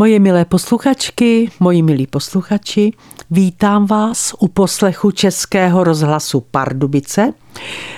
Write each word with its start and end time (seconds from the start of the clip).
Moje 0.00 0.18
milé 0.18 0.44
posluchačky, 0.44 1.50
moji 1.60 1.82
milí 1.82 2.06
posluchači, 2.06 2.92
vítám 3.30 3.86
vás 3.86 4.34
u 4.38 4.48
poslechu 4.48 5.10
Českého 5.10 5.84
rozhlasu 5.84 6.40
Pardubice 6.40 7.32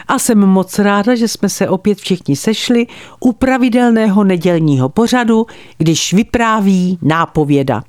a 0.08 0.18
jsem 0.18 0.38
moc 0.38 0.78
ráda, 0.78 1.14
že 1.14 1.28
jsme 1.28 1.48
se 1.48 1.68
opět 1.68 1.98
všichni 1.98 2.36
sešli 2.36 2.86
u 3.20 3.32
pravidelného 3.32 4.24
nedělního 4.24 4.88
pořadu, 4.88 5.46
když 5.78 6.12
vypráví 6.12 6.98
nápověda. 7.02 7.82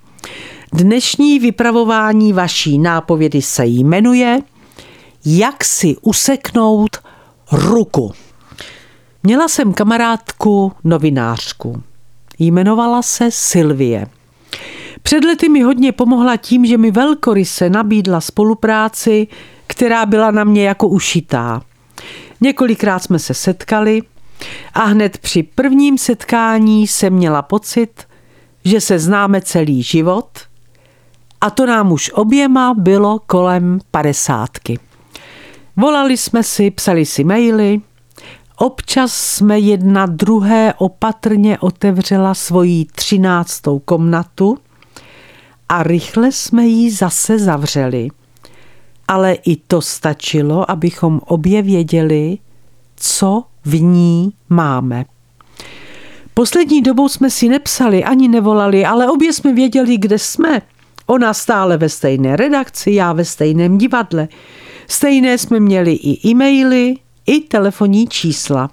Dnešní 0.73 1.39
vypravování 1.39 2.33
vaší 2.33 2.77
nápovědy 2.77 3.41
se 3.41 3.65
jmenuje 3.65 4.39
Jak 5.25 5.63
si 5.63 5.95
useknout 6.01 6.97
ruku. 7.51 8.11
Měla 9.23 9.47
jsem 9.47 9.73
kamarádku 9.73 10.71
novinářku. 10.83 11.83
Jmenovala 12.43 13.01
se 13.01 13.31
Sylvie. 13.31 14.07
Před 15.01 15.23
lety 15.23 15.49
mi 15.49 15.61
hodně 15.61 15.91
pomohla 15.91 16.37
tím, 16.37 16.65
že 16.65 16.77
mi 16.77 16.91
velkoryse 16.91 17.69
nabídla 17.69 18.21
spolupráci, 18.21 19.27
která 19.67 20.05
byla 20.05 20.31
na 20.31 20.43
mě 20.43 20.67
jako 20.67 20.87
ušitá. 20.87 21.61
Několikrát 22.41 22.99
jsme 22.99 23.19
se 23.19 23.33
setkali 23.33 24.01
a 24.73 24.83
hned 24.83 25.17
při 25.17 25.43
prvním 25.43 25.97
setkání 25.97 26.87
jsem 26.87 27.13
měla 27.13 27.41
pocit, 27.41 28.03
že 28.65 28.81
se 28.81 28.99
známe 28.99 29.41
celý 29.41 29.83
život 29.83 30.29
a 31.41 31.49
to 31.49 31.65
nám 31.65 31.91
už 31.91 32.11
oběma 32.13 32.73
bylo 32.77 33.19
kolem 33.19 33.79
padesátky. 33.91 34.79
Volali 35.77 36.17
jsme 36.17 36.43
si, 36.43 36.71
psali 36.71 37.05
si 37.05 37.23
maily, 37.23 37.81
Občas 38.61 39.13
jsme 39.13 39.59
jedna 39.59 40.05
druhé 40.05 40.73
opatrně 40.77 41.57
otevřela 41.59 42.33
svoji 42.33 42.85
třináctou 42.85 43.79
komnatu 43.79 44.57
a 45.69 45.83
rychle 45.83 46.31
jsme 46.31 46.67
ji 46.67 46.91
zase 46.91 47.39
zavřeli. 47.39 48.07
Ale 49.07 49.33
i 49.33 49.55
to 49.55 49.81
stačilo, 49.81 50.71
abychom 50.71 51.21
obě 51.25 51.61
věděli, 51.61 52.37
co 52.95 53.43
v 53.65 53.81
ní 53.81 54.33
máme. 54.49 55.05
Poslední 56.33 56.81
dobou 56.81 57.09
jsme 57.09 57.29
si 57.29 57.49
nepsali 57.49 58.03
ani 58.03 58.27
nevolali, 58.27 58.85
ale 58.85 59.11
obě 59.11 59.33
jsme 59.33 59.53
věděli, 59.53 59.97
kde 59.97 60.19
jsme. 60.19 60.61
Ona 61.05 61.33
stále 61.33 61.77
ve 61.77 61.89
stejné 61.89 62.35
redakci, 62.35 62.91
já 62.91 63.13
ve 63.13 63.25
stejném 63.25 63.77
divadle. 63.77 64.27
Stejné 64.87 65.37
jsme 65.37 65.59
měli 65.59 65.93
i 65.93 66.29
e-maily, 66.29 66.95
i 67.25 67.41
telefonní 67.41 68.07
čísla. 68.07 68.69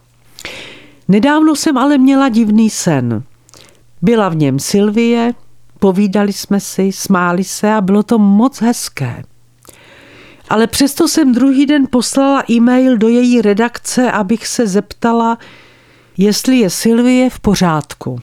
Nedávno 1.09 1.57
jsem 1.57 1.79
ale 1.79 1.99
měla 1.99 2.29
divný 2.29 2.71
sen. 2.71 3.23
Byla 4.03 4.29
v 4.29 4.37
něm 4.37 4.59
Sylvie, 4.59 5.35
povídali 5.79 6.33
jsme 6.33 6.61
si, 6.61 6.93
smáli 6.93 7.45
se 7.45 7.73
a 7.73 7.81
bylo 7.81 8.03
to 8.03 8.19
moc 8.19 8.61
hezké. 8.61 9.25
Ale 10.49 10.67
přesto 10.67 11.09
jsem 11.09 11.33
druhý 11.33 11.67
den 11.67 11.87
poslala 11.91 12.45
e-mail 12.51 12.97
do 12.97 13.09
její 13.09 13.43
redakce, 13.43 14.13
abych 14.13 14.47
se 14.47 14.67
zeptala, 14.67 15.39
jestli 16.17 16.59
je 16.59 16.71
Sylvie 16.71 17.31
v 17.31 17.41
pořádku. 17.41 18.21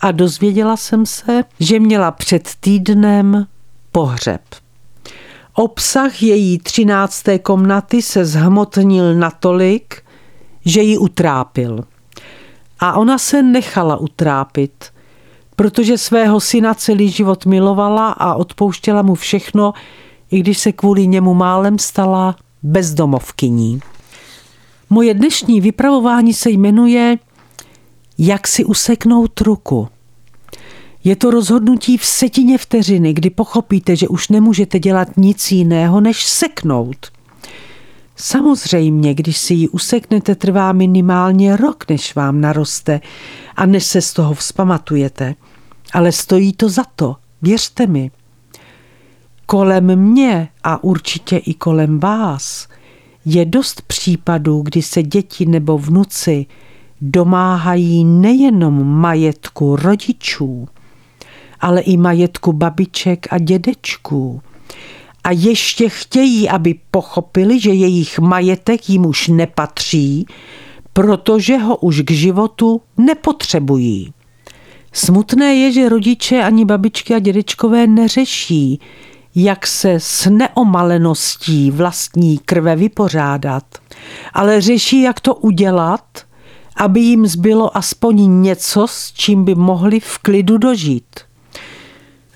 A 0.00 0.12
dozvěděla 0.12 0.76
jsem 0.76 1.06
se, 1.06 1.44
že 1.60 1.80
měla 1.80 2.10
před 2.10 2.50
týdnem 2.60 3.46
pohřeb. 3.92 4.40
Obsah 5.58 6.22
její 6.22 6.58
třinácté 6.58 7.38
komnaty 7.38 8.02
se 8.02 8.24
zhmotnil 8.24 9.14
natolik, 9.14 10.02
že 10.64 10.82
ji 10.82 10.98
utrápil. 10.98 11.84
A 12.80 12.92
ona 12.96 13.18
se 13.18 13.42
nechala 13.42 13.96
utrápit, 13.96 14.84
protože 15.56 15.98
svého 15.98 16.40
syna 16.40 16.74
celý 16.74 17.08
život 17.08 17.46
milovala 17.46 18.10
a 18.10 18.34
odpouštěla 18.34 19.02
mu 19.02 19.14
všechno, 19.14 19.72
i 20.30 20.40
když 20.40 20.58
se 20.58 20.72
kvůli 20.72 21.06
němu 21.06 21.34
málem 21.34 21.78
stala 21.78 22.36
bezdomovkyní. 22.62 23.80
Moje 24.90 25.14
dnešní 25.14 25.60
vypravování 25.60 26.34
se 26.34 26.50
jmenuje 26.50 27.18
Jak 28.18 28.48
si 28.48 28.64
useknout 28.64 29.40
ruku. 29.40 29.88
Je 31.04 31.16
to 31.16 31.30
rozhodnutí 31.30 31.96
v 31.96 32.04
setině 32.04 32.58
vteřiny, 32.58 33.12
kdy 33.12 33.30
pochopíte, 33.30 33.96
že 33.96 34.08
už 34.08 34.28
nemůžete 34.28 34.78
dělat 34.78 35.08
nic 35.16 35.52
jiného, 35.52 36.00
než 36.00 36.26
seknout. 36.26 37.06
Samozřejmě, 38.16 39.14
když 39.14 39.38
si 39.38 39.54
ji 39.54 39.68
useknete, 39.68 40.34
trvá 40.34 40.72
minimálně 40.72 41.56
rok, 41.56 41.84
než 41.88 42.14
vám 42.14 42.40
naroste 42.40 43.00
a 43.56 43.66
než 43.66 43.84
se 43.84 44.00
z 44.00 44.12
toho 44.12 44.34
vzpamatujete. 44.34 45.34
Ale 45.92 46.12
stojí 46.12 46.52
to 46.52 46.68
za 46.68 46.84
to, 46.96 47.16
věřte 47.42 47.86
mi. 47.86 48.10
Kolem 49.46 49.96
mě 49.96 50.48
a 50.64 50.84
určitě 50.84 51.36
i 51.36 51.54
kolem 51.54 52.00
vás 52.00 52.68
je 53.24 53.44
dost 53.44 53.82
případů, 53.82 54.62
kdy 54.62 54.82
se 54.82 55.02
děti 55.02 55.46
nebo 55.46 55.78
vnuci 55.78 56.46
domáhají 57.00 58.04
nejenom 58.04 58.86
majetku 58.86 59.76
rodičů, 59.76 60.68
ale 61.60 61.80
i 61.80 61.96
majetku 61.96 62.52
babiček 62.52 63.26
a 63.30 63.38
dědečků. 63.38 64.42
A 65.24 65.30
ještě 65.30 65.88
chtějí, 65.88 66.48
aby 66.48 66.74
pochopili, 66.90 67.60
že 67.60 67.70
jejich 67.70 68.18
majetek 68.18 68.88
jim 68.88 69.06
už 69.06 69.28
nepatří, 69.28 70.26
protože 70.92 71.56
ho 71.56 71.76
už 71.76 72.00
k 72.00 72.10
životu 72.10 72.80
nepotřebují. 72.96 74.12
Smutné 74.92 75.54
je, 75.54 75.72
že 75.72 75.88
rodiče 75.88 76.42
ani 76.42 76.64
babičky 76.64 77.14
a 77.14 77.18
dědečkové 77.18 77.86
neřeší, 77.86 78.80
jak 79.34 79.66
se 79.66 79.94
s 79.98 80.30
neomaleností 80.30 81.70
vlastní 81.70 82.38
krve 82.38 82.76
vypořádat, 82.76 83.64
ale 84.32 84.60
řeší, 84.60 85.02
jak 85.02 85.20
to 85.20 85.34
udělat, 85.34 86.04
aby 86.76 87.00
jim 87.00 87.26
zbylo 87.26 87.76
aspoň 87.76 88.42
něco, 88.42 88.86
s 88.88 89.12
čím 89.12 89.44
by 89.44 89.54
mohli 89.54 90.00
v 90.00 90.18
klidu 90.18 90.58
dožít. 90.58 91.27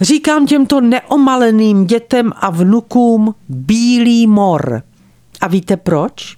Říkám 0.02 0.46
těmto 0.46 0.80
neomaleným 0.80 1.86
dětem 1.86 2.32
a 2.36 2.50
vnukům 2.50 3.34
bílý 3.48 4.26
mor. 4.26 4.82
A 5.40 5.48
víte 5.48 5.76
proč? 5.76 6.36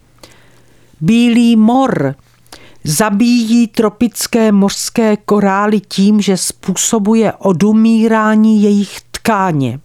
Bílý 1.01 1.57
mor 1.57 2.15
zabíjí 2.85 3.67
tropické 3.67 4.53
mořské 4.53 5.17
korály 5.17 5.81
tím, 5.81 6.21
že 6.21 6.37
způsobuje 6.37 7.33
odumírání 7.33 8.63
jejich 8.63 9.01
tkáně. 9.11 9.81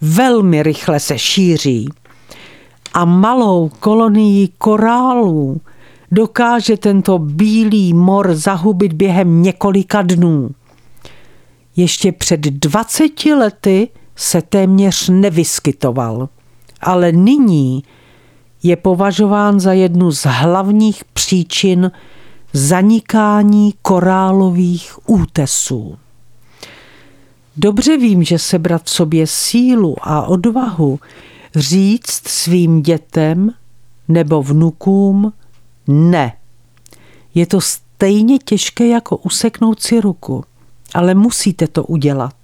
Velmi 0.00 0.62
rychle 0.62 1.00
se 1.00 1.18
šíří 1.18 1.88
a 2.94 3.04
malou 3.04 3.70
kolonii 3.80 4.48
korálů 4.58 5.60
dokáže 6.12 6.76
tento 6.76 7.18
bílý 7.18 7.94
mor 7.94 8.34
zahubit 8.34 8.92
během 8.92 9.42
několika 9.42 10.02
dnů. 10.02 10.50
Ještě 11.76 12.12
před 12.12 12.40
20 12.40 13.24
lety 13.24 13.88
se 14.16 14.42
téměř 14.42 15.08
nevyskytoval, 15.08 16.28
ale 16.80 17.12
nyní 17.12 17.84
je 18.62 18.76
považován 18.76 19.60
za 19.60 19.72
jednu 19.72 20.10
z 20.10 20.26
hlavních 20.26 21.04
příčin 21.04 21.90
zanikání 22.52 23.74
korálových 23.82 25.10
útesů. 25.10 25.98
Dobře 27.56 27.96
vím, 27.96 28.24
že 28.24 28.38
sebrat 28.38 28.88
sobě 28.88 29.26
sílu 29.26 29.96
a 30.02 30.22
odvahu 30.22 31.00
říct 31.54 32.28
svým 32.28 32.82
dětem 32.82 33.50
nebo 34.08 34.42
vnukům 34.42 35.32
ne. 35.86 36.32
Je 37.34 37.46
to 37.46 37.60
stejně 37.60 38.38
těžké 38.38 38.86
jako 38.86 39.16
useknout 39.16 39.82
si 39.82 40.00
ruku 40.00 40.44
ale 40.94 41.14
musíte 41.14 41.68
to 41.68 41.84
udělat. 41.84 42.34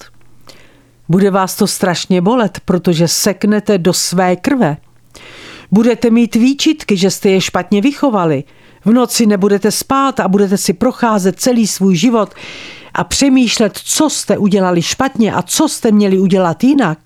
Bude 1.09 1.31
vás 1.31 1.57
to 1.57 1.67
strašně 1.67 2.21
bolet, 2.21 2.61
protože 2.65 3.09
seknete 3.09 3.79
do 3.79 3.93
své 3.93 4.37
krve. 4.37 4.77
Budete 5.71 6.11
mít 6.11 6.35
výčitky, 6.35 6.97
že 6.97 7.11
jste 7.11 7.31
je 7.31 7.41
špatně 7.41 7.81
vychovali. 7.81 8.45
V 8.85 8.93
noci 8.93 9.27
nebudete 9.27 9.71
spát 9.71 10.21
a 10.21 10.29
budete 10.29 10.59
si 10.59 10.73
procházet 10.73 11.41
celý 11.41 11.67
svůj 11.67 11.97
život 11.97 12.35
a 12.95 13.05
přemýšlet, 13.05 13.81
co 13.85 14.11
jste 14.11 14.39
udělali 14.39 14.83
špatně 14.83 15.33
a 15.33 15.43
co 15.43 15.69
jste 15.69 15.93
měli 15.93 16.19
udělat 16.19 16.65
jinak. 16.65 16.99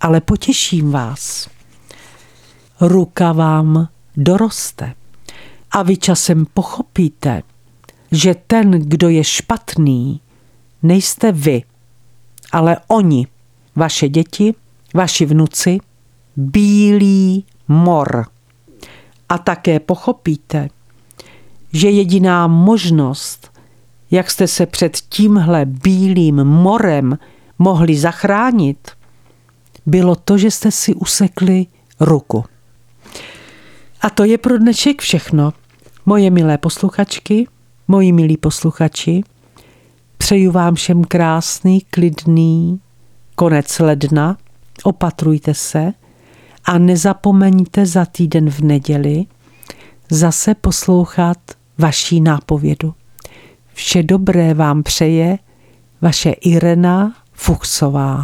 Ale 0.00 0.20
potěším 0.20 0.90
vás. 0.90 1.48
Ruka 2.80 3.32
vám 3.32 3.88
doroste. 4.16 4.94
A 5.70 5.82
vy 5.82 5.96
časem 5.96 6.46
pochopíte, 6.54 7.42
že 8.12 8.34
ten, 8.46 8.70
kdo 8.70 9.08
je 9.08 9.24
špatný, 9.24 10.20
nejste 10.82 11.32
vy, 11.32 11.62
ale 12.52 12.76
oni, 12.88 13.26
vaše 13.76 14.08
děti, 14.08 14.54
vaši 14.94 15.26
vnuci, 15.26 15.78
bílý 16.36 17.44
mor. 17.68 18.26
A 19.28 19.38
také 19.38 19.80
pochopíte, 19.80 20.68
že 21.72 21.90
jediná 21.90 22.46
možnost, 22.46 23.52
jak 24.10 24.30
jste 24.30 24.48
se 24.48 24.66
před 24.66 24.96
tímhle 24.96 25.64
bílým 25.66 26.44
morem 26.44 27.18
mohli 27.58 27.96
zachránit, 27.96 28.90
bylo 29.86 30.16
to, 30.16 30.38
že 30.38 30.50
jste 30.50 30.70
si 30.70 30.94
usekli 30.94 31.66
ruku. 32.00 32.44
A 34.00 34.10
to 34.10 34.24
je 34.24 34.38
pro 34.38 34.58
dnešek 34.58 35.00
všechno. 35.00 35.52
Moje 36.06 36.30
milé 36.30 36.58
posluchačky, 36.58 37.46
moji 37.88 38.12
milí 38.12 38.36
posluchači, 38.36 39.22
přeju 40.22 40.52
vám 40.52 40.74
všem 40.74 41.04
krásný, 41.04 41.80
klidný 41.80 42.80
konec 43.34 43.78
ledna, 43.78 44.36
opatrujte 44.84 45.54
se 45.54 45.92
a 46.64 46.78
nezapomeňte 46.78 47.86
za 47.86 48.04
týden 48.04 48.50
v 48.50 48.60
neděli 48.60 49.24
zase 50.10 50.54
poslouchat 50.54 51.38
vaší 51.78 52.20
nápovědu. 52.20 52.94
Vše 53.74 54.02
dobré 54.02 54.54
vám 54.54 54.82
přeje 54.82 55.38
vaše 56.00 56.30
Irena 56.30 57.14
Fuchsová. 57.32 58.20